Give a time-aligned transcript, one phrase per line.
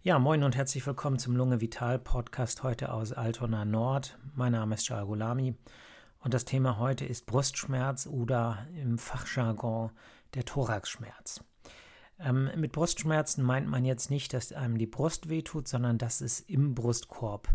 [0.00, 4.16] Ja, moin und herzlich willkommen zum Lunge Vital Podcast heute aus Altona Nord.
[4.32, 5.56] Mein Name ist Shah Gulami
[6.20, 9.90] und das Thema heute ist Brustschmerz oder im Fachjargon
[10.34, 11.42] der Thoraxschmerz.
[12.20, 16.38] Ähm, mit Brustschmerzen meint man jetzt nicht, dass einem die Brust wehtut, sondern dass es
[16.38, 17.48] im Brustkorb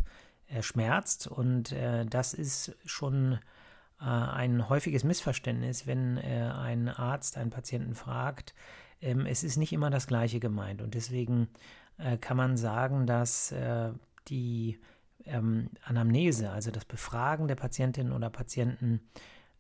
[0.48, 3.40] äh, schmerzt und äh, das ist schon
[4.02, 8.54] äh, ein häufiges Missverständnis, wenn äh, ein Arzt einen Patienten fragt.
[9.00, 11.48] Ähm, es ist nicht immer das Gleiche gemeint und deswegen
[11.98, 13.92] äh, kann man sagen, dass äh,
[14.28, 14.80] die
[15.26, 19.02] ähm, Anamnese, also das Befragen der Patientinnen oder Patienten,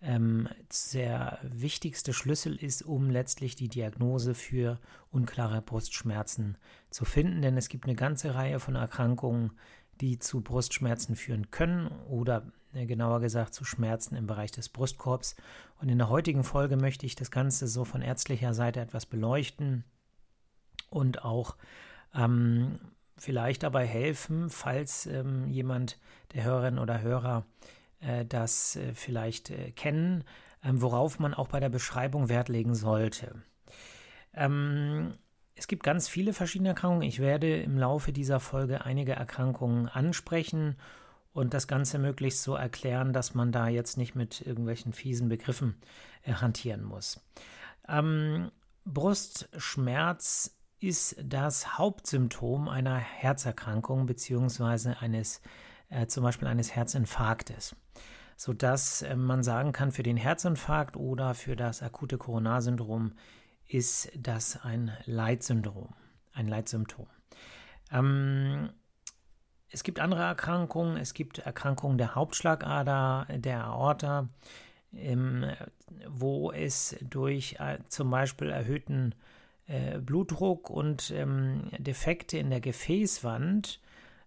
[0.01, 0.49] ähm,
[0.93, 4.79] der wichtigste Schlüssel ist, um letztlich die Diagnose für
[5.11, 6.57] unklare Brustschmerzen
[6.89, 7.41] zu finden.
[7.41, 9.51] Denn es gibt eine ganze Reihe von Erkrankungen,
[10.01, 15.35] die zu Brustschmerzen führen können oder äh, genauer gesagt zu Schmerzen im Bereich des Brustkorbs.
[15.79, 19.85] Und in der heutigen Folge möchte ich das Ganze so von ärztlicher Seite etwas beleuchten
[20.89, 21.55] und auch
[22.13, 22.79] ähm,
[23.17, 25.99] vielleicht dabei helfen, falls ähm, jemand
[26.33, 27.45] der Hörerinnen oder Hörer
[27.99, 30.23] äh, das äh, vielleicht äh, kennen,
[30.63, 33.35] ähm, worauf man auch bei der Beschreibung Wert legen sollte.
[34.33, 35.13] Ähm,
[35.55, 37.07] es gibt ganz viele verschiedene Erkrankungen.
[37.07, 40.75] Ich werde im Laufe dieser Folge einige Erkrankungen ansprechen
[41.31, 45.75] und das Ganze möglichst so erklären, dass man da jetzt nicht mit irgendwelchen fiesen Begriffen
[46.23, 47.19] äh, hantieren muss.
[47.87, 48.51] Ähm,
[48.85, 54.95] Brustschmerz ist das Hauptsymptom einer Herzerkrankung bzw.
[54.99, 55.41] eines
[55.89, 57.75] äh, zum Beispiel eines Herzinfarktes,
[58.35, 63.13] sodass äh, man sagen kann, für den Herzinfarkt oder für das akute Coronarsyndrom
[63.67, 65.93] ist das ein Leitsyndrom,
[66.33, 67.07] ein Leitsymptom.
[67.89, 68.69] Ähm,
[69.69, 74.27] es gibt andere Erkrankungen, es gibt Erkrankungen der Hauptschlagader, der Aorta,
[74.91, 75.45] ähm,
[76.09, 79.15] wo es durch äh, zum Beispiel erhöhten
[79.67, 83.79] äh, Blutdruck und ähm, Defekte in der Gefäßwand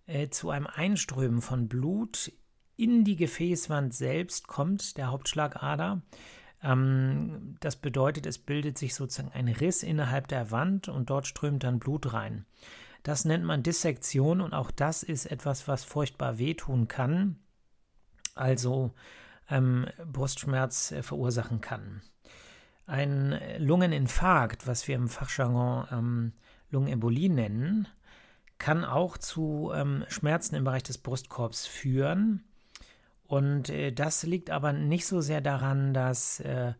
[0.06, 2.32] äh, zu einem Einströmen von Blut
[2.76, 6.02] in die Gefäßwand selbst kommt, der Hauptschlagader.
[6.62, 11.64] Ähm, das bedeutet, es bildet sich sozusagen ein Riss innerhalb der Wand und dort strömt
[11.64, 12.44] dann Blut rein.
[13.02, 17.36] Das nennt man Dissektion und auch das ist etwas, was furchtbar wehtun kann,
[18.34, 18.94] also
[19.48, 22.02] ähm, Brustschmerz äh, verursachen kann.
[22.86, 26.32] Ein Lungeninfarkt, was wir im Fachjargon ähm,
[26.70, 27.88] Lungenembolie nennen,
[28.58, 32.44] kann auch zu ähm, Schmerzen im Bereich des Brustkorbs führen.
[33.26, 36.74] Und äh, das liegt aber nicht so sehr daran, dass äh,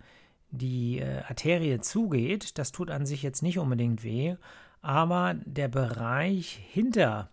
[0.51, 2.59] die äh, Arterie zugeht.
[2.59, 4.37] Das tut an sich jetzt nicht unbedingt weh,
[4.83, 7.31] aber der Bereich hinter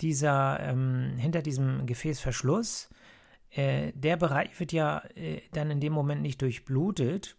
[0.00, 2.88] dieser, ähm, hinter diesem Gefäßverschluss,
[3.50, 7.36] äh, der Bereich wird ja äh, dann in dem Moment nicht durchblutet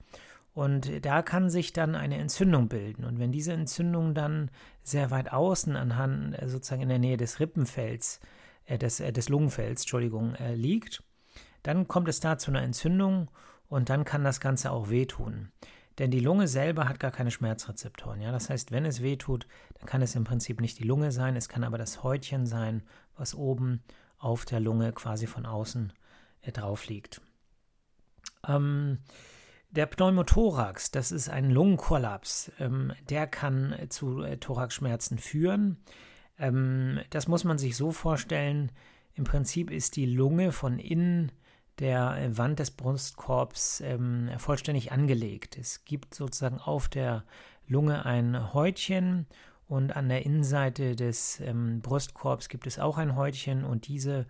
[0.58, 3.06] und da kann sich dann eine Entzündung bilden.
[3.06, 4.50] Und wenn diese Entzündung dann
[4.82, 8.20] sehr weit außen anhand, äh, sozusagen in der Nähe des Rippenfells,
[8.66, 11.04] äh, des, äh, des Lungenfells, Entschuldigung, äh, liegt,
[11.62, 13.30] dann kommt es da zu einer Entzündung
[13.70, 15.52] und dann kann das Ganze auch wehtun.
[16.00, 18.20] Denn die Lunge selber hat gar keine Schmerzrezeptoren.
[18.20, 18.32] Ja?
[18.32, 19.46] Das heißt, wenn es wehtut,
[19.76, 22.82] dann kann es im Prinzip nicht die Lunge sein, es kann aber das Häutchen sein,
[23.16, 23.84] was oben
[24.18, 25.94] auf der Lunge quasi von außen
[26.42, 27.22] äh, drauf liegt.
[28.48, 28.98] Ähm,
[29.78, 35.78] der Pneumothorax, das ist ein Lungenkollaps, ähm, der kann zu äh, Thoraxschmerzen führen.
[36.40, 38.72] Ähm, das muss man sich so vorstellen.
[39.14, 41.32] Im Prinzip ist die Lunge von innen
[41.78, 45.58] der äh, Wand des Brustkorbs ähm, vollständig angelegt.
[45.60, 47.24] Es gibt sozusagen auf der
[47.68, 49.28] Lunge ein Häutchen
[49.68, 54.26] und an der Innenseite des ähm, Brustkorbs gibt es auch ein Häutchen und diese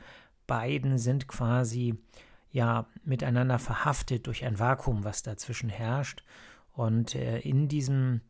[0.45, 1.95] beiden sind quasi
[2.57, 6.23] ja miteinander verhaftet durch ein Vakuum, was dazwischen herrscht.
[6.73, 8.21] Und äh, in diesem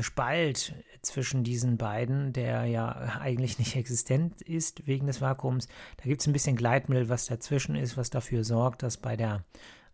[0.00, 6.20] Spalt zwischen diesen beiden, der ja eigentlich nicht existent ist wegen des Vakuums, da gibt
[6.20, 9.44] es ein bisschen Gleitmittel, was dazwischen ist, was dafür sorgt, dass bei der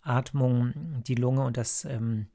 [0.01, 2.27] Atmung die Lunge und das ähm,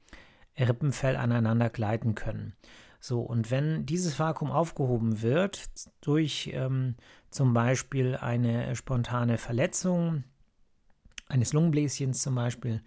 [0.58, 2.54] Rippenfell aneinander gleiten können.
[3.00, 5.66] So, und wenn dieses Vakuum aufgehoben wird
[6.00, 6.96] durch ähm,
[7.30, 10.24] zum Beispiel eine spontane Verletzung
[11.28, 12.82] eines Lungenbläschens zum Beispiel,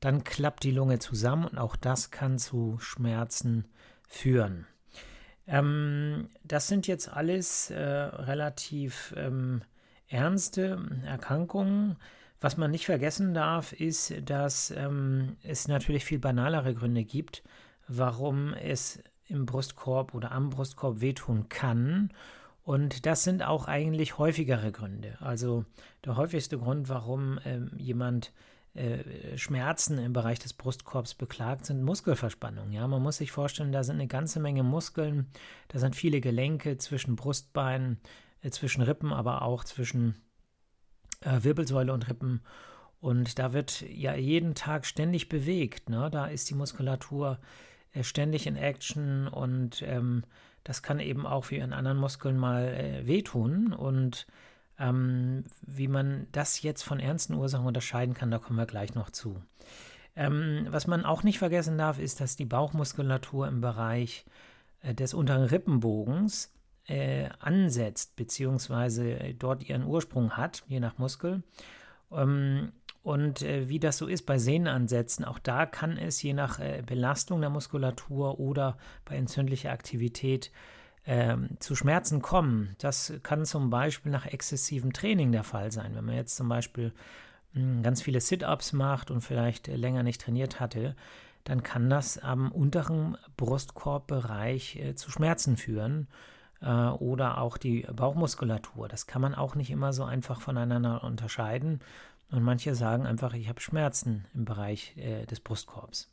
[0.00, 3.66] dann klappt die Lunge zusammen und auch das kann zu Schmerzen
[4.08, 4.66] führen.
[5.46, 9.62] Ähm, das sind jetzt alles äh, relativ ähm,
[10.06, 11.96] ernste Erkrankungen.
[12.40, 17.42] Was man nicht vergessen darf, ist, dass ähm, es natürlich viel banalere Gründe gibt,
[17.88, 22.10] warum es im Brustkorb oder am Brustkorb wehtun kann
[22.68, 25.16] und das sind auch eigentlich häufigere Gründe.
[25.20, 25.64] Also
[26.04, 28.30] der häufigste Grund, warum ähm, jemand
[28.74, 32.70] äh, Schmerzen im Bereich des Brustkorbs beklagt, sind Muskelverspannungen.
[32.72, 35.28] Ja, man muss sich vorstellen, da sind eine ganze Menge Muskeln,
[35.68, 38.00] da sind viele Gelenke zwischen Brustbeinen,
[38.42, 40.16] äh, zwischen Rippen, aber auch zwischen
[41.22, 42.42] äh, Wirbelsäule und Rippen.
[43.00, 45.88] Und da wird ja jeden Tag ständig bewegt.
[45.88, 46.10] Ne?
[46.10, 47.38] Da ist die Muskulatur
[47.94, 50.22] äh, ständig in Action und ähm,
[50.68, 53.72] das kann eben auch wie in anderen Muskeln mal äh, wehtun.
[53.72, 54.26] Und
[54.78, 59.08] ähm, wie man das jetzt von ernsten Ursachen unterscheiden kann, da kommen wir gleich noch
[59.08, 59.42] zu.
[60.14, 64.26] Ähm, was man auch nicht vergessen darf, ist, dass die Bauchmuskulatur im Bereich
[64.82, 66.52] äh, des unteren Rippenbogens
[66.86, 71.42] äh, ansetzt, beziehungsweise dort ihren Ursprung hat, je nach Muskel.
[72.12, 76.58] Ähm, und äh, wie das so ist bei Sehnenansätzen, auch da kann es je nach
[76.58, 80.50] äh, Belastung der Muskulatur oder bei entzündlicher Aktivität
[81.06, 82.76] ähm, zu Schmerzen kommen.
[82.78, 85.94] Das kann zum Beispiel nach exzessivem Training der Fall sein.
[85.94, 86.92] Wenn man jetzt zum Beispiel
[87.54, 90.94] mh, hm, ganz viele Sit-ups macht und vielleicht äh, länger nicht trainiert hatte,
[91.44, 96.08] dann kann das am unteren Brustkorbbereich äh, zu Schmerzen führen
[96.60, 98.88] äh, oder auch die Bauchmuskulatur.
[98.88, 101.80] Das kann man auch nicht immer so einfach voneinander unterscheiden.
[102.30, 106.10] Und manche sagen einfach, ich habe Schmerzen im Bereich äh, des Brustkorbs.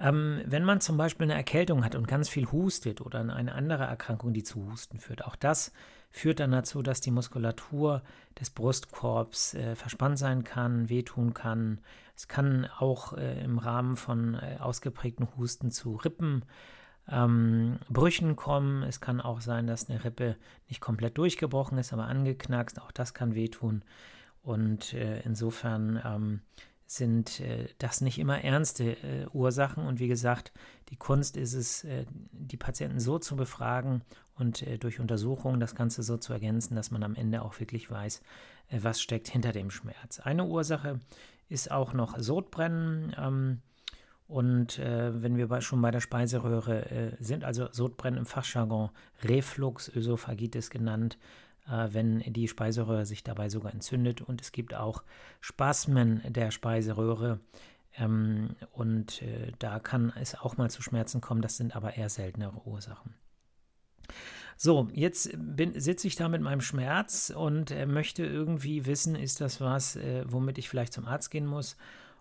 [0.00, 3.84] Ähm, wenn man zum Beispiel eine Erkältung hat und ganz viel hustet oder eine andere
[3.84, 5.72] Erkrankung, die zu Husten führt, auch das
[6.10, 8.02] führt dann dazu, dass die Muskulatur
[8.40, 11.80] des Brustkorbs äh, verspannt sein kann, wehtun kann.
[12.16, 16.44] Es kann auch äh, im Rahmen von äh, ausgeprägten Husten zu Rippenbrüchen
[17.10, 18.82] ähm, kommen.
[18.84, 20.36] Es kann auch sein, dass eine Rippe
[20.68, 22.80] nicht komplett durchgebrochen ist, aber angeknackst.
[22.80, 23.82] Auch das kann wehtun.
[24.42, 26.40] Und äh, insofern ähm,
[26.88, 29.86] sind äh, das nicht immer ernste äh, Ursachen.
[29.86, 30.52] Und wie gesagt,
[30.88, 34.02] die Kunst ist es, äh, die Patienten so zu befragen
[34.36, 37.90] und äh, durch Untersuchungen das Ganze so zu ergänzen, dass man am Ende auch wirklich
[37.90, 38.22] weiß,
[38.68, 40.18] äh, was steckt hinter dem Schmerz.
[40.20, 40.98] Eine Ursache
[41.50, 43.14] ist auch noch Sodbrennen.
[43.18, 43.58] Ähm,
[44.26, 48.90] und äh, wenn wir bei, schon bei der Speiseröhre sind, also Sodbrennen im Fachjargon
[49.24, 54.22] Reflux, Ösophagitis genannt, äh, wenn die Speiseröhre sich dabei sogar entzündet.
[54.22, 55.02] Und es gibt auch
[55.40, 57.40] Spasmen der Speiseröhre.
[57.96, 61.42] Ähm, und äh, da kann es auch mal zu Schmerzen kommen.
[61.42, 63.14] Das sind aber eher seltenere Ursachen.
[64.56, 65.30] So, jetzt
[65.74, 70.24] sitze ich da mit meinem Schmerz und äh, möchte irgendwie wissen, ist das was, äh,
[70.26, 71.76] womit ich vielleicht zum Arzt gehen muss?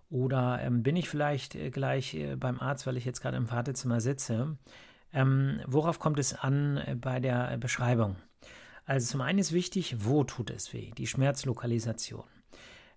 [0.10, 3.50] Oder ähm, bin ich vielleicht äh, gleich äh, beim Arzt, weil ich jetzt gerade im
[3.50, 4.56] Wartezimmer sitze?
[5.14, 8.18] Ähm, worauf kommt es an äh, bei der Beschreibung?
[8.88, 12.24] Also zum einen ist wichtig, wo tut es weh, die Schmerzlokalisation.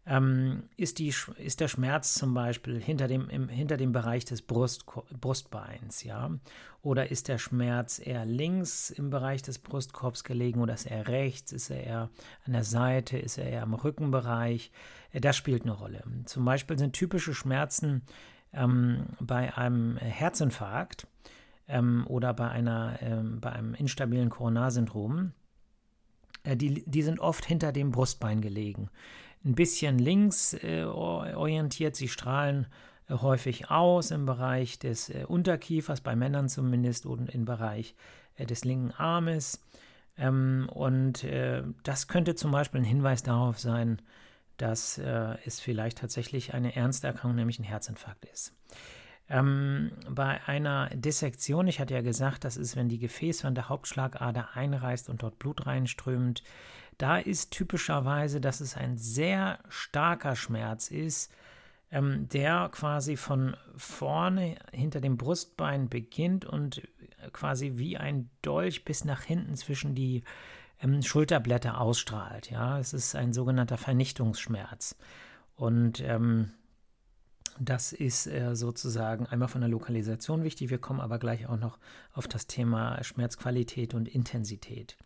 [0.06, 4.40] Ähm, ist, die, ist der Schmerz zum Beispiel hinter dem, im, hinter dem Bereich des
[4.40, 4.86] Brust,
[5.20, 6.30] Brustbeins, ja?
[6.82, 11.52] Oder ist der Schmerz eher links im Bereich des Brustkorbs gelegen oder ist er rechts?
[11.52, 12.10] Ist er eher
[12.46, 13.18] an der Seite?
[13.18, 14.70] Ist er eher im Rückenbereich?
[15.12, 16.04] Äh, das spielt eine Rolle.
[16.24, 18.02] Zum Beispiel sind typische Schmerzen
[18.52, 21.08] ähm, bei einem Herzinfarkt
[21.68, 25.32] ähm, oder bei, einer, ähm, bei einem instabilen Koronarsyndrom
[26.44, 28.90] die, die sind oft hinter dem Brustbein gelegen.
[29.44, 32.66] Ein bisschen links äh, orientiert, sie strahlen
[33.10, 37.94] äh, häufig aus im Bereich des äh, Unterkiefers, bei Männern zumindest, und im Bereich
[38.36, 39.64] äh, des linken Armes.
[40.16, 44.00] Ähm, und äh, das könnte zum Beispiel ein Hinweis darauf sein,
[44.56, 48.52] dass es vielleicht tatsächlich eine ernste Erkrankung, nämlich ein Herzinfarkt ist.
[49.30, 54.50] Ähm, bei einer Dissektion, ich hatte ja gesagt, das ist, wenn die Gefäßwand der Hauptschlagader
[54.54, 56.42] einreißt und dort Blut reinströmt,
[56.98, 61.32] da ist typischerweise, dass es ein sehr starker Schmerz ist,
[61.92, 66.82] ähm, der quasi von vorne hinter dem Brustbein beginnt und
[67.32, 70.24] quasi wie ein Dolch bis nach hinten zwischen die
[70.82, 72.50] ähm, Schulterblätter ausstrahlt.
[72.50, 74.96] Ja, es ist ein sogenannter Vernichtungsschmerz.
[75.54, 76.50] Und ähm,
[77.60, 80.70] das ist äh, sozusagen einmal von der Lokalisation wichtig.
[80.70, 81.78] Wir kommen aber gleich auch noch
[82.12, 84.96] auf das Thema Schmerzqualität und Intensität.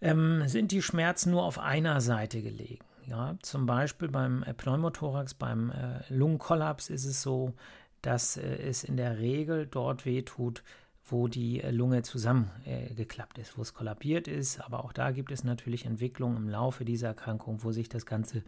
[0.00, 2.84] Ähm, sind die Schmerzen nur auf einer Seite gelegen?
[3.06, 7.52] Ja, zum Beispiel beim äh, Pneumothorax, beim äh, Lungenkollaps ist es so,
[8.00, 10.62] dass äh, es in der Regel dort wehtut,
[11.04, 14.60] wo die äh, Lunge zusammengeklappt ist, wo es kollabiert ist.
[14.60, 18.44] Aber auch da gibt es natürlich Entwicklungen im Laufe dieser Erkrankung, wo sich das Ganze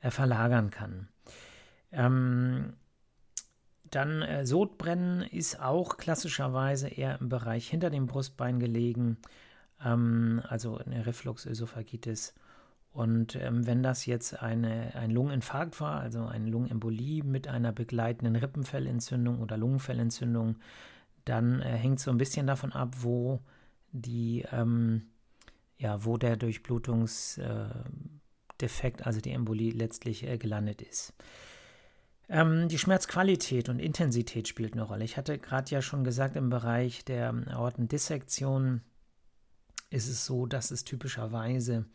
[0.00, 1.08] äh, verlagern kann.
[1.92, 2.74] Ähm,
[3.90, 9.18] dann äh, Sodbrennen ist auch klassischerweise eher im Bereich hinter dem Brustbein gelegen,
[9.84, 12.34] ähm, also eine Refluxösophagitis.
[12.92, 18.36] Und ähm, wenn das jetzt eine, ein Lungeninfarkt war, also eine Lungenembolie mit einer begleitenden
[18.36, 20.56] Rippenfellentzündung oder Lungenfellentzündung,
[21.24, 23.40] dann äh, hängt so ein bisschen davon ab, wo
[23.92, 25.02] die, ähm,
[25.78, 27.68] ja, wo der Durchblutungs, äh,
[29.02, 31.14] also die Embolie, letztlich äh, gelandet ist.
[32.30, 35.04] Ähm, die Schmerzqualität und Intensität spielt eine Rolle.
[35.04, 38.82] Ich hatte gerade ja schon gesagt, im Bereich der Aortendissektion
[39.90, 41.86] ist es so, dass es typischerweise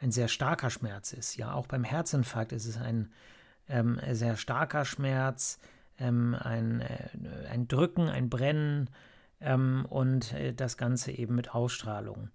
[0.00, 1.36] ein sehr starker Schmerz ist.
[1.36, 3.12] Ja, auch beim Herzinfarkt ist es ein
[3.68, 5.60] ähm, sehr starker Schmerz,
[6.00, 8.90] ähm, ein, äh, ein Drücken, ein Brennen
[9.40, 12.30] ähm, und äh, das Ganze eben mit Ausstrahlung.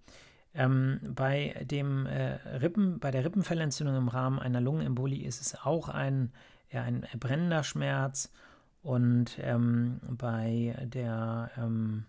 [0.54, 5.90] Ähm, bei, dem, äh, Rippen, bei der Rippenfellentzündung im Rahmen einer Lungenembolie ist es auch
[5.90, 6.32] ein,
[6.70, 8.30] eher ein brennender Schmerz
[8.82, 12.04] und ähm, bei der ähm,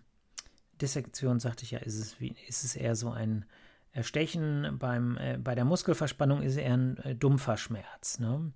[0.80, 3.44] Dissektion, sagte ich ja, ist es, wie, ist es eher so ein
[4.00, 4.78] Stechen.
[4.78, 8.18] Beim, äh, bei der Muskelverspannung ist es eher ein äh, dumpfer Schmerz.
[8.18, 8.52] Ne?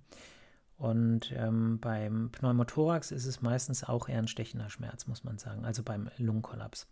[0.77, 5.65] Und ähm, beim Pneumothorax ist es meistens auch eher ein stechender Schmerz, muss man sagen,
[5.65, 6.87] also beim Lungenkollaps.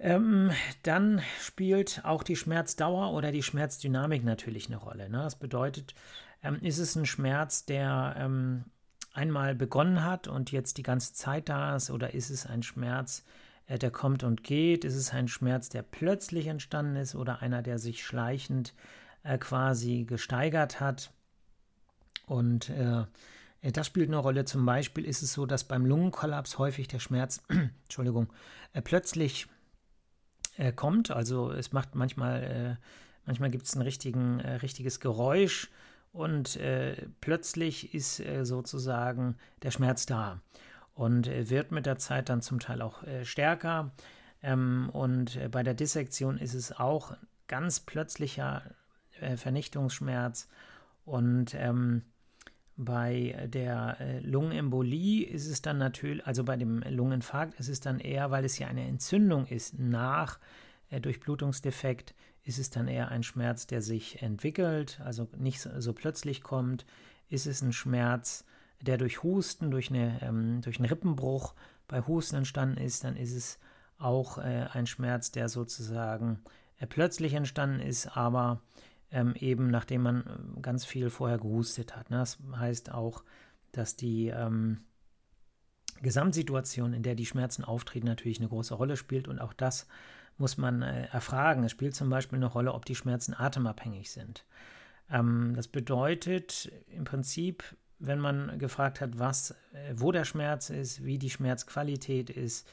[0.00, 0.50] Ähm,
[0.82, 5.08] dann spielt auch die Schmerzdauer oder die Schmerzdynamik natürlich eine Rolle.
[5.08, 5.18] Ne?
[5.18, 5.94] Das bedeutet,
[6.44, 8.64] ähm, ist es ein Schmerz, der ähm,
[9.12, 13.24] einmal begonnen hat und jetzt die ganze Zeit da ist, oder ist es ein Schmerz,
[13.66, 14.84] äh, der kommt und geht?
[14.84, 18.74] Ist es ein Schmerz, der plötzlich entstanden ist oder einer, der sich schleichend
[19.22, 21.10] äh, quasi gesteigert hat?
[22.26, 23.04] Und äh,
[23.72, 24.44] das spielt eine Rolle.
[24.44, 27.42] Zum Beispiel ist es so, dass beim Lungenkollaps häufig der Schmerz,
[27.84, 28.30] Entschuldigung,
[28.74, 29.46] äh, plötzlich
[30.56, 31.10] äh, kommt.
[31.10, 32.86] Also es macht manchmal, äh,
[33.24, 35.70] manchmal gibt es ein äh, richtiges Geräusch
[36.14, 40.40] und äh, plötzlich ist sozusagen der Schmerz da
[40.94, 43.90] und wird mit der Zeit dann zum Teil auch stärker.
[44.42, 47.14] Ähm, und bei der Dissektion ist es auch
[47.48, 48.62] ganz plötzlicher
[49.36, 50.48] Vernichtungsschmerz
[51.04, 52.02] und ähm,
[52.76, 58.00] bei der äh, Lungenembolie ist es dann natürlich, also bei dem Lungeninfarkt ist es dann
[58.00, 60.40] eher, weil es ja eine Entzündung ist, nach
[60.90, 66.42] äh, Durchblutungsdefekt ist es dann eher ein Schmerz, der sich entwickelt, also nicht so, plötzlich
[66.42, 66.84] kommt.
[67.28, 68.44] Ist es ein Schmerz,
[68.82, 71.54] der durch Husten, durch, eine, ähm, durch einen Rippenbruch
[71.88, 73.58] bei Husten entstanden ist, dann ist es
[73.98, 76.40] auch äh, ein Schmerz, der sozusagen
[76.78, 78.60] äh, plötzlich entstanden ist, aber
[79.10, 80.20] ähm, eben nachdem man
[80.56, 82.10] äh, ganz viel vorher gehustet hat.
[82.10, 82.18] Ne?
[82.18, 83.24] Das heißt auch,
[83.72, 84.84] dass die ähm,
[86.02, 89.86] Gesamtsituation, in der die Schmerzen auftreten, natürlich eine große Rolle spielt und auch das
[90.38, 91.64] muss man äh, erfragen.
[91.64, 94.44] Es spielt zum Beispiel eine Rolle, ob die Schmerzen atemabhängig sind.
[95.10, 97.64] Ähm, das bedeutet im Prinzip,
[97.98, 102.68] wenn man gefragt hat, was, äh, wo der Schmerz ist, wie die Schmerzqualität ist,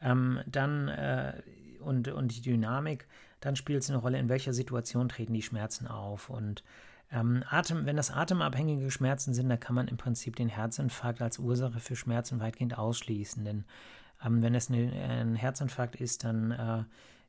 [0.00, 1.42] ähm, dann äh,
[1.80, 3.06] und, und die Dynamik,
[3.40, 6.28] dann spielt es eine Rolle, in welcher Situation treten die Schmerzen auf.
[6.28, 6.62] Und
[7.10, 11.38] ähm, Atem, wenn das atemabhängige Schmerzen sind, dann kann man im Prinzip den Herzinfarkt als
[11.38, 13.44] Ursache für Schmerzen weitgehend ausschließen.
[13.44, 13.64] Denn
[14.24, 16.84] ähm, wenn es ein Herzinfarkt ist, dann äh,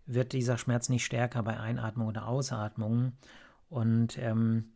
[0.06, 3.14] wird dieser Schmerz nicht stärker bei Einatmung oder Ausatmung.
[3.70, 4.72] Und ähm,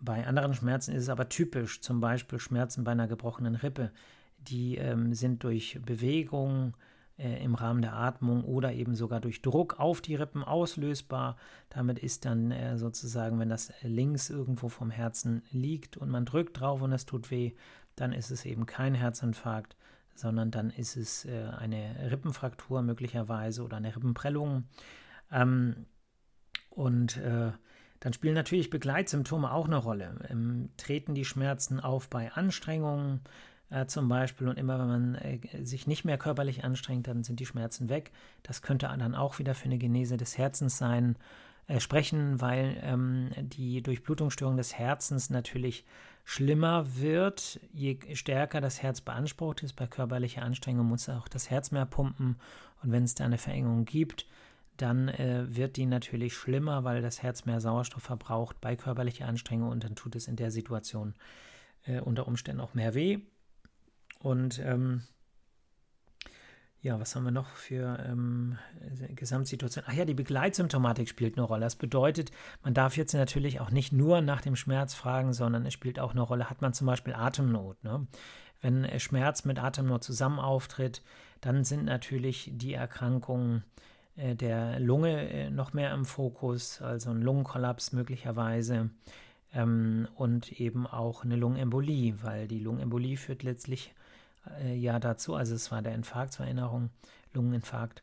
[0.00, 3.90] bei anderen Schmerzen ist es aber typisch, zum Beispiel Schmerzen bei einer gebrochenen Rippe.
[4.38, 6.74] Die ähm, sind durch Bewegung,
[7.18, 11.36] äh, im Rahmen der Atmung oder eben sogar durch Druck auf die Rippen auslösbar.
[11.68, 16.60] Damit ist dann äh, sozusagen, wenn das links irgendwo vom Herzen liegt und man drückt
[16.60, 17.52] drauf und es tut weh,
[17.96, 19.76] dann ist es eben kein Herzinfarkt,
[20.18, 24.64] sondern dann ist es äh, eine Rippenfraktur möglicherweise oder eine Rippenprellung.
[25.30, 25.86] Ähm,
[26.70, 27.52] und äh,
[28.00, 30.26] dann spielen natürlich Begleitsymptome auch eine Rolle.
[30.28, 33.20] Ähm, treten die Schmerzen auf bei Anstrengungen?
[33.70, 34.48] äh, zum Beispiel.
[34.48, 38.12] Und immer wenn man äh, sich nicht mehr körperlich anstrengt, dann sind die Schmerzen weg.
[38.42, 41.16] Das könnte dann auch wieder für eine Genese des Herzens sein,
[41.68, 45.84] äh, sprechen, weil ähm, die Durchblutungsstörung des Herzens natürlich
[46.24, 49.74] schlimmer wird, je stärker das Herz beansprucht ist.
[49.74, 52.36] Bei körperlicher Anstrengung muss auch das Herz mehr pumpen.
[52.82, 54.26] Und wenn es da eine Verengung gibt,
[54.78, 59.68] dann äh, wird die natürlich schlimmer, weil das Herz mehr Sauerstoff verbraucht bei körperlicher Anstrengung
[59.68, 61.14] und dann tut es in der Situation
[61.84, 63.18] äh, unter Umständen auch mehr weh.
[64.20, 65.02] Und ähm,
[66.80, 68.56] ja, was haben wir noch für ähm,
[69.14, 69.84] Gesamtsituation?
[69.88, 71.62] Ach ja, die Begleitsymptomatik spielt eine Rolle.
[71.62, 72.30] Das bedeutet,
[72.62, 76.12] man darf jetzt natürlich auch nicht nur nach dem Schmerz fragen, sondern es spielt auch
[76.12, 77.82] eine Rolle, hat man zum Beispiel Atemnot.
[77.82, 78.06] Ne?
[78.60, 81.02] Wenn Schmerz mit Atemnot zusammen auftritt,
[81.40, 83.64] dann sind natürlich die Erkrankungen
[84.16, 88.90] äh, der Lunge äh, noch mehr im Fokus, also ein Lungenkollaps möglicherweise
[89.52, 93.94] ähm, und eben auch eine Lungenembolie, weil die Lungenembolie führt letztlich
[94.60, 96.90] äh, ja dazu, also es war der Infarkt zur Erinnerung,
[97.32, 98.02] Lungeninfarkt,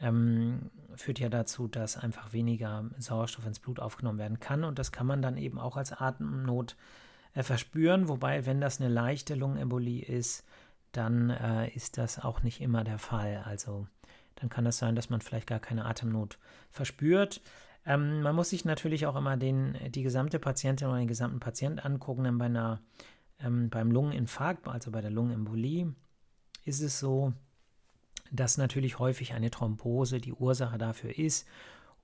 [0.00, 4.92] ähm, führt ja dazu, dass einfach weniger Sauerstoff ins Blut aufgenommen werden kann und das
[4.92, 6.76] kann man dann eben auch als Atemnot
[7.34, 10.44] äh, verspüren, wobei wenn das eine leichte Lungenembolie ist,
[10.92, 13.42] dann äh, ist das auch nicht immer der Fall.
[13.46, 13.86] Also
[14.36, 16.38] dann kann es das sein, dass man vielleicht gar keine Atemnot
[16.70, 17.40] verspürt.
[17.84, 21.84] Ähm, man muss sich natürlich auch immer den, die gesamte Patientin oder den gesamten Patient
[21.84, 22.80] angucken, denn bei einer,
[23.44, 25.94] ähm, beim Lungeninfarkt, also bei der Lungenembolie,
[26.64, 27.32] ist es so,
[28.30, 31.46] dass natürlich häufig eine Thrombose die Ursache dafür ist.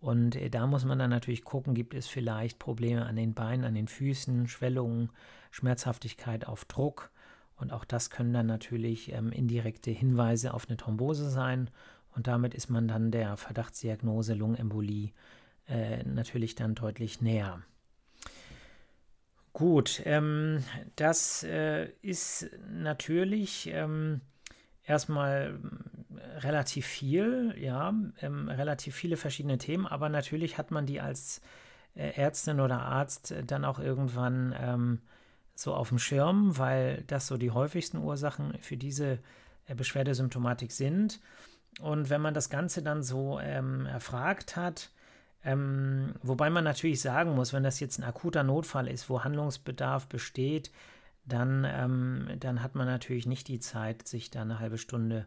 [0.01, 3.65] Und äh, da muss man dann natürlich gucken, gibt es vielleicht Probleme an den Beinen,
[3.65, 5.11] an den Füßen, Schwellungen,
[5.51, 7.11] Schmerzhaftigkeit auf Druck.
[7.57, 11.71] Und auch das können dann natürlich ähm, indirekte Hinweise auf eine Thrombose sein.
[12.15, 15.11] Und damit ist man dann der Verdachtsdiagnose Lungenembolie
[15.67, 17.63] äh, natürlich dann deutlich näher.
[19.59, 20.63] Gut, ähm,
[20.95, 24.21] das äh, ist natürlich ähm,
[24.85, 25.59] erstmal
[26.17, 31.41] äh, relativ viel, ja, ähm, relativ viele verschiedene Themen, aber natürlich hat man die als
[31.97, 35.01] äh, Ärztin oder Arzt dann auch irgendwann ähm,
[35.57, 39.19] so auf dem Schirm, weil das so die häufigsten Ursachen für diese
[39.67, 41.19] äh, Beschwerdesymptomatik sind.
[41.81, 44.93] Und wenn man das Ganze dann so ähm, erfragt hat,
[45.45, 50.09] ähm, wobei man natürlich sagen muss, wenn das jetzt ein akuter Notfall ist, wo Handlungsbedarf
[50.09, 50.73] besteht,
[51.25, 55.27] dann, ähm, dann hat man natürlich nicht die Zeit, sich da eine halbe Stunde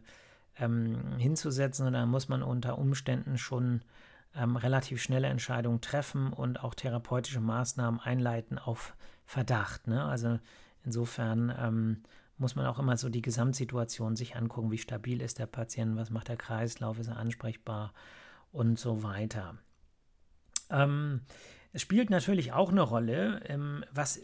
[0.58, 3.82] ähm, hinzusetzen, sondern muss man unter Umständen schon
[4.34, 9.86] ähm, relativ schnelle Entscheidungen treffen und auch therapeutische Maßnahmen einleiten auf Verdacht.
[9.86, 10.04] Ne?
[10.04, 10.38] Also
[10.84, 12.02] insofern ähm,
[12.38, 16.10] muss man auch immer so die Gesamtsituation sich angucken, wie stabil ist der Patient, was
[16.10, 17.92] macht der Kreislauf, ist er ansprechbar
[18.50, 19.56] und so weiter.
[20.72, 21.20] Ähm,
[21.72, 24.20] es spielt natürlich auch eine Rolle, ähm, was,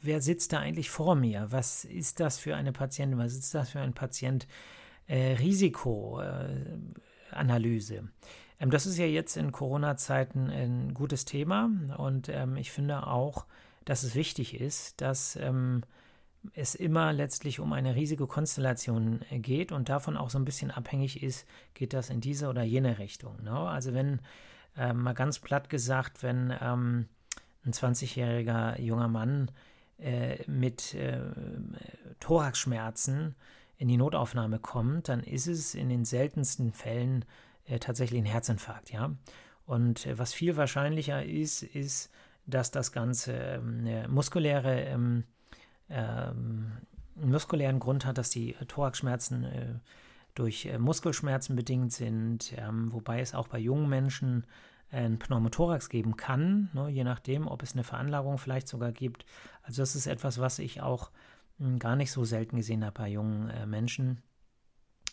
[0.00, 1.46] wer sitzt da eigentlich vor mir?
[1.50, 3.18] Was ist das für eine Patientin?
[3.18, 4.48] Was ist das für ein Patient?
[5.06, 7.94] Äh, Risikoanalyse.
[7.94, 8.02] Äh,
[8.60, 13.46] ähm, das ist ja jetzt in Corona-Zeiten ein gutes Thema und ähm, ich finde auch,
[13.84, 15.82] dass es wichtig ist, dass ähm,
[16.54, 21.22] es immer letztlich um eine Risikokonstellation äh, geht und davon auch so ein bisschen abhängig
[21.22, 23.42] ist, geht das in diese oder jene Richtung.
[23.42, 23.52] Ne?
[23.52, 24.20] Also wenn
[24.76, 27.08] äh, mal ganz platt gesagt, wenn ähm,
[27.64, 29.50] ein 20-jähriger junger Mann
[29.98, 31.20] äh, mit äh,
[32.20, 33.34] Thoraxschmerzen
[33.78, 37.24] in die Notaufnahme kommt, dann ist es in den seltensten Fällen
[37.66, 39.12] äh, tatsächlich ein Herzinfarkt, ja.
[39.66, 42.10] Und äh, was viel wahrscheinlicher ist, ist,
[42.46, 45.24] dass das Ganze ähm, eine muskuläre, ähm,
[45.88, 46.72] ähm,
[47.16, 49.74] einen muskulären Grund hat, dass die Thoraxschmerzen äh,
[50.34, 54.44] durch äh, Muskelschmerzen bedingt sind, ähm, wobei es auch bei jungen Menschen
[54.90, 59.24] äh, ein Pneumothorax geben kann, ne, je nachdem, ob es eine Veranlagung vielleicht sogar gibt.
[59.62, 61.10] Also das ist etwas, was ich auch
[61.58, 64.22] mh, hm, gar nicht so selten gesehen habe bei jungen äh, Menschen.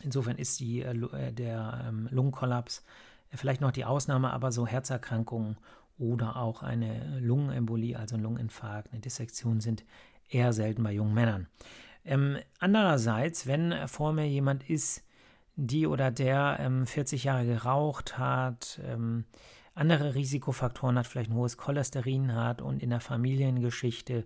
[0.02, 2.84] Insofern ist die, äh, äh der ähm, Lungenkollaps
[3.32, 5.58] äh, vielleicht noch die Ausnahme, aber so Herzerkrankungen
[5.98, 9.84] oder auch eine Lungenembolie, also ein Lungeninfarkt, eine Dissektion sind
[10.30, 11.48] eher selten bei jungen Männern.
[12.06, 15.04] Ähm, andererseits, wenn vor mir jemand ist,
[15.67, 19.26] die oder der ähm, 40 Jahre geraucht hat, ähm,
[19.74, 24.26] andere Risikofaktoren hat, vielleicht ein hohes Cholesterin hat und in der Familiengeschichte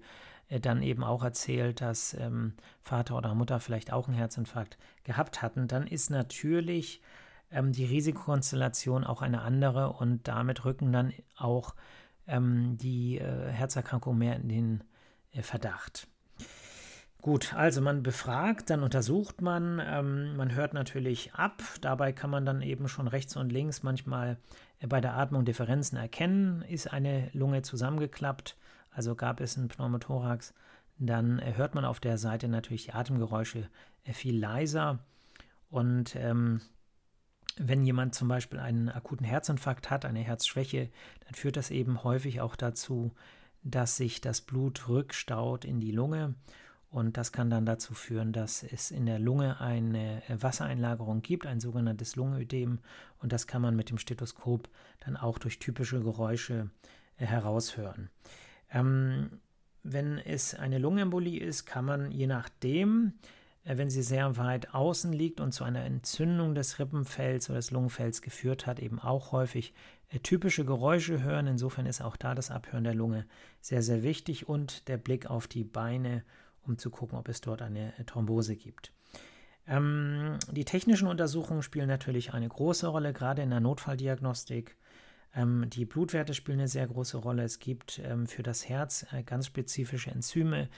[0.50, 5.42] äh, dann eben auch erzählt, dass ähm, Vater oder Mutter vielleicht auch einen Herzinfarkt gehabt
[5.42, 7.02] hatten, dann ist natürlich
[7.52, 11.76] ähm, die Risikokonstellation auch eine andere und damit rücken dann auch
[12.28, 14.84] ähm, die äh, Herzerkrankungen mehr in den
[15.32, 16.08] äh, Verdacht.
[17.24, 21.64] Gut, also man befragt, dann untersucht man, ähm, man hört natürlich ab.
[21.80, 24.36] Dabei kann man dann eben schon rechts und links manchmal
[24.80, 26.64] äh, bei der Atmung Differenzen erkennen.
[26.64, 28.58] Ist eine Lunge zusammengeklappt,
[28.92, 30.54] also gab es einen Pneumothorax,
[30.98, 33.70] dann äh, hört man auf der Seite natürlich die Atemgeräusche
[34.04, 35.00] äh, viel leiser.
[35.70, 36.60] Und ähm,
[37.56, 40.90] wenn jemand zum Beispiel einen akuten Herzinfarkt hat, eine Herzschwäche,
[41.24, 43.14] dann führt das eben häufig auch dazu,
[43.64, 46.36] dass sich das Blut rückstaut in die Lunge
[46.94, 51.60] und das kann dann dazu führen, dass es in der Lunge eine Wassereinlagerung gibt, ein
[51.60, 52.78] sogenanntes Lungenödem.
[53.18, 56.70] Und das kann man mit dem Stethoskop dann auch durch typische Geräusche
[57.18, 58.12] äh, heraushören.
[58.70, 59.40] Ähm,
[59.82, 63.14] wenn es eine Lungenembolie ist, kann man je nachdem,
[63.64, 67.72] äh, wenn sie sehr weit außen liegt und zu einer Entzündung des Rippenfells oder des
[67.72, 69.74] Lungenfells geführt hat, eben auch häufig
[70.10, 71.48] äh, typische Geräusche hören.
[71.48, 73.26] Insofern ist auch da das Abhören der Lunge
[73.62, 76.24] sehr, sehr wichtig und der Blick auf die Beine
[76.66, 78.92] um zu gucken, ob es dort eine Thrombose gibt.
[79.68, 84.76] Ähm, die technischen Untersuchungen spielen natürlich eine große Rolle, gerade in der Notfalldiagnostik.
[85.36, 87.44] Ähm, die Blutwerte spielen eine sehr große Rolle.
[87.44, 90.70] Es gibt ähm, für das Herz äh, ganz spezifische Enzyme,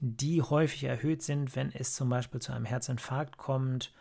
[0.00, 3.92] die häufig erhöht sind, wenn es zum Beispiel zu einem Herzinfarkt kommt.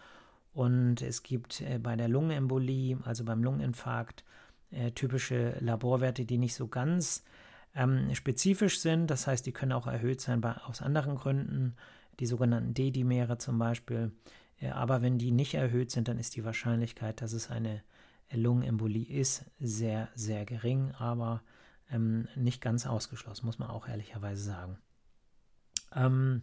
[0.53, 4.23] Und es gibt äh, bei der Lungenembolie, also beim Lungeninfarkt,
[4.71, 7.23] äh, typische Laborwerte, die nicht so ganz
[7.77, 9.07] ähm, spezifisch sind.
[9.07, 11.75] Das heißt, die können auch erhöht sein bei, aus anderen Gründen,
[12.19, 14.11] die sogenannten D-Dimere zum Beispiel.
[14.71, 17.83] Aber wenn die nicht erhöht sind, dann ist die Wahrscheinlichkeit, dass es eine
[18.33, 21.43] Lungenembolie ist sehr, sehr gering, aber
[21.91, 24.77] ähm, nicht ganz ausgeschlossen, muss man auch ehrlicherweise sagen.
[25.95, 26.41] Ähm,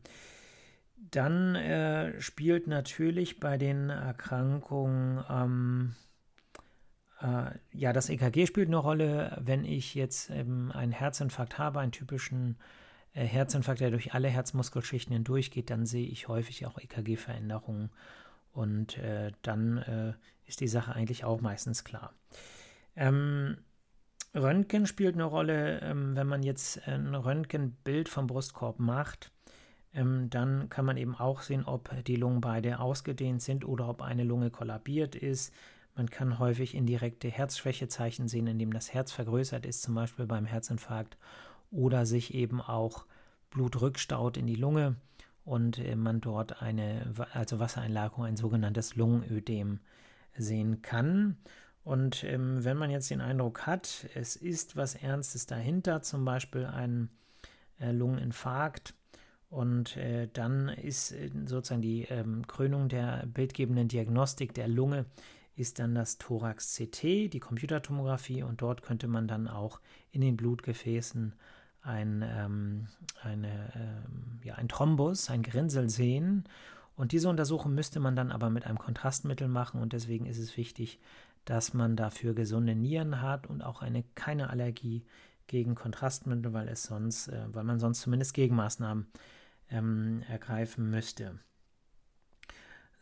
[0.97, 6.14] dann äh, spielt natürlich bei den Erkrankungen, ähm, äh,
[7.73, 9.41] ja, das EKG spielt eine Rolle.
[9.41, 12.57] Wenn ich jetzt ähm, einen Herzinfarkt habe, einen typischen
[13.13, 17.91] äh, Herzinfarkt, der durch alle Herzmuskelschichten hindurchgeht, dann sehe ich häufig auch EKG-Veränderungen.
[18.53, 20.13] Und äh, dann äh,
[20.47, 22.15] ist die Sache eigentlich auch meistens klar.
[22.97, 23.59] Ähm,
[24.35, 29.33] Röntgen spielt eine Rolle, ähm, wenn man jetzt ein Röntgenbild vom Brustkorb macht
[29.95, 34.03] ähm, dann kann man eben auch sehen, ob die Lungen beide ausgedehnt sind oder ob
[34.03, 35.55] eine Lunge kollabiert ist.
[35.95, 41.17] Man kann häufig indirekte Herzschwächezeichen sehen, indem das Herz vergrößert ist, zum Beispiel beim Herzinfarkt,
[41.71, 43.07] oder sich eben auch
[43.51, 44.97] Blut rückstaut in die Lunge
[45.45, 49.81] und äh, man dort eine, also Wassereinlagerung, ein sogenanntes Lungenödem
[50.37, 51.37] sehen kann.
[51.85, 56.67] Und ähm, wenn man jetzt den Eindruck hat, es ist was Ernstes dahinter, zum Beispiel
[56.67, 57.11] ein
[57.79, 58.95] äh, Lungeninfarkt,
[59.55, 65.05] und äh, dann ist äh, sozusagen die ähm, Krönung der bildgebenden Diagnostik der Lunge
[65.57, 71.35] ist dann das Thorax-CT, die Computertomographie und dort könnte man dann auch in den Blutgefäßen
[71.83, 72.87] ein, ähm,
[73.23, 76.45] eine, ähm, ja, ein Thrombus, ein Gerinnsel sehen.
[76.97, 80.57] Und diese Untersuchung müsste man dann aber mit einem Kontrastmittel machen und deswegen ist es
[80.57, 80.99] wichtig,
[81.45, 85.05] dass man dafür gesunde Nieren hat und auch eine keine Allergie
[85.47, 89.07] gegen Kontrastmittel, weil es sonst, äh, weil man sonst zumindest Gegenmaßnahmen
[89.71, 91.39] ähm, ergreifen müsste.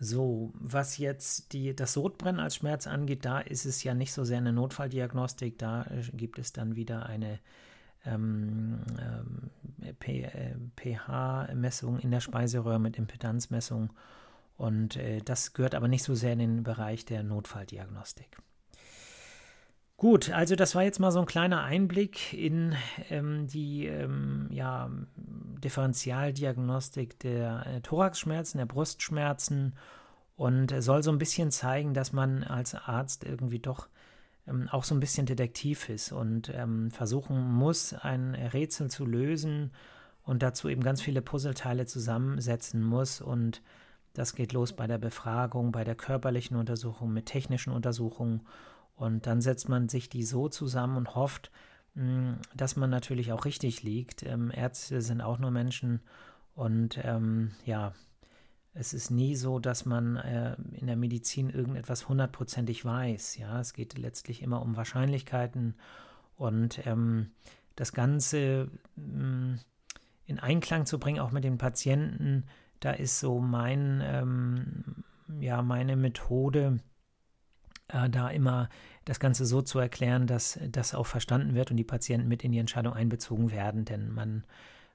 [0.04, 4.24] So, was jetzt die, das Sodbrennen als Schmerz angeht, da ist es ja nicht so
[4.24, 7.38] sehr eine Notfalldiagnostik, da äh, gibt es dann wieder eine
[8.04, 13.92] ähm, ähm, pH-Messung in der Speiseröhre mit Impedanzmessung
[14.56, 18.38] und äh, das gehört aber nicht so sehr in den Bereich der Notfalldiagnostik.
[20.02, 22.74] Gut, also das war jetzt mal so ein kleiner Einblick in
[23.08, 29.76] ähm, die ähm, ja, Differentialdiagnostik der äh, Thoraxschmerzen, der Brustschmerzen
[30.34, 33.86] und äh, soll so ein bisschen zeigen, dass man als Arzt irgendwie doch
[34.48, 39.70] ähm, auch so ein bisschen detektiv ist und ähm, versuchen muss, ein Rätsel zu lösen
[40.24, 43.62] und dazu eben ganz viele Puzzleteile zusammensetzen muss und
[44.14, 48.40] das geht los bei der Befragung, bei der körperlichen Untersuchung, mit technischen Untersuchungen
[49.02, 51.50] und dann setzt man sich die so zusammen und hofft,
[51.94, 54.22] hm, dass man natürlich auch richtig liegt.
[54.22, 56.00] Ähm, Ärzte sind auch nur Menschen
[56.54, 57.94] und ähm, ja,
[58.74, 63.38] es ist nie so, dass man äh, in der Medizin irgendetwas hundertprozentig weiß.
[63.38, 65.74] Ja, es geht letztlich immer um Wahrscheinlichkeiten
[66.36, 67.32] und ähm,
[67.74, 69.58] das Ganze ähm,
[70.26, 72.44] in Einklang zu bringen, auch mit den Patienten,
[72.78, 75.04] da ist so mein, ähm,
[75.40, 76.78] ja, meine Methode,
[77.88, 78.68] äh, da immer
[79.04, 82.52] das Ganze so zu erklären, dass das auch verstanden wird und die Patienten mit in
[82.52, 83.84] die Entscheidung einbezogen werden.
[83.84, 84.44] Denn man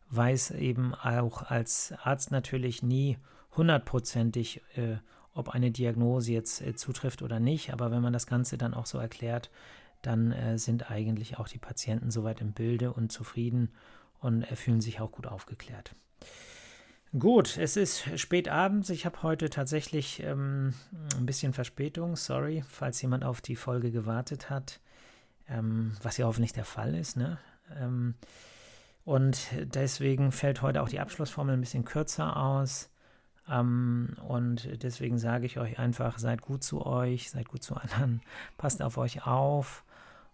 [0.09, 3.17] weiß eben auch als Arzt natürlich nie
[3.55, 4.97] hundertprozentig, äh,
[5.33, 7.73] ob eine Diagnose jetzt äh, zutrifft oder nicht.
[7.73, 9.49] Aber wenn man das Ganze dann auch so erklärt,
[10.01, 13.69] dann äh, sind eigentlich auch die Patienten soweit im Bilde und zufrieden
[14.19, 15.93] und äh, fühlen sich auch gut aufgeklärt.
[17.13, 18.89] Gut, es ist spät abends.
[18.89, 20.73] Ich habe heute tatsächlich ähm,
[21.17, 22.17] ein bisschen Verspätung.
[22.17, 24.81] Sorry, falls jemand auf die Folge gewartet hat,
[25.47, 27.15] ähm, was ja hoffentlich der Fall ist.
[27.15, 27.37] Ne?
[27.79, 28.15] Ähm,
[29.05, 32.89] und deswegen fällt heute auch die Abschlussformel ein bisschen kürzer aus.
[33.49, 38.21] Ähm, und deswegen sage ich euch einfach, seid gut zu euch, seid gut zu anderen,
[38.57, 39.85] passt auf euch auf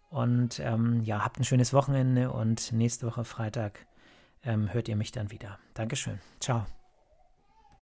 [0.10, 3.86] und ähm, ja, habt ein schönes Wochenende und nächste Woche Freitag
[4.44, 5.60] ähm, hört ihr mich dann wieder.
[5.74, 6.20] Dankeschön.
[6.40, 6.66] Ciao.